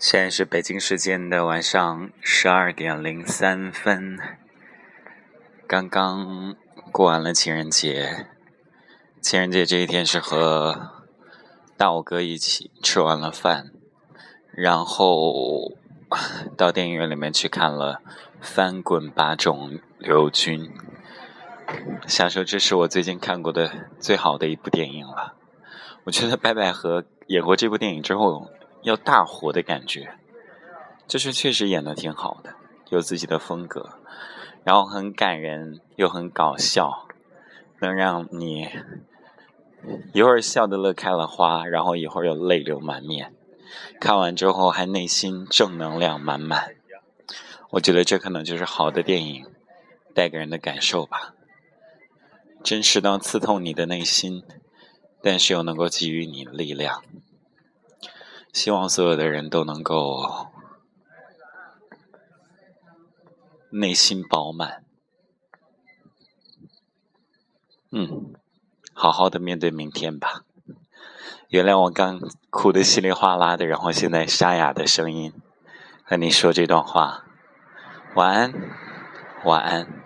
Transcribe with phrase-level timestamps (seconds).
[0.00, 4.18] 现在是北京时间的晚上十二点零三分，
[5.66, 6.56] 刚刚
[6.90, 8.26] 过完了情人节。
[9.20, 11.04] 情人节这一天是和
[11.76, 13.72] 大我哥一起吃完了饭，
[14.52, 15.74] 然后
[16.56, 17.96] 到电影院里面去看了
[18.40, 20.72] 《翻滚吧，肿瘤君》。
[22.08, 25.34] 想说这是我最近看过的最好的一部电影了。
[26.04, 28.48] 我觉得白百合演过这部电影之后。
[28.82, 30.14] 要大火的感觉，
[31.06, 32.54] 就是确实演的挺好的，
[32.88, 33.98] 有自己的风格，
[34.64, 37.06] 然后很感人又很搞笑，
[37.80, 38.68] 能让你
[40.12, 43.34] 一会儿笑得乐开了花，然后一会儿又泪流满面，
[44.00, 46.74] 看完之后还内心正能量满满。
[47.70, 49.46] 我觉得这可能就是好的电影
[50.14, 51.34] 带给人的感受吧，
[52.64, 54.42] 真实到刺痛你的内心，
[55.22, 57.02] 但是又能够给予你力量。
[58.52, 60.48] 希望所有的人都能够
[63.70, 64.84] 内心饱满，
[67.90, 68.34] 嗯，
[68.92, 70.44] 好好的面对明天吧。
[71.48, 75.32] 原谅我刚哭的稀里哗啦的，然后现在沙哑的声音
[76.04, 77.24] 和你说这段话。
[78.16, 78.52] 晚安，
[79.44, 79.99] 晚安。